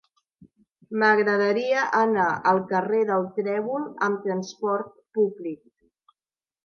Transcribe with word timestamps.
M'agradaria 1.01 1.83
anar 1.99 2.25
al 2.53 2.63
carrer 2.71 3.03
del 3.11 3.29
Trèvol 3.37 3.85
amb 4.09 4.25
trasport 4.27 4.91
públic. 5.19 5.63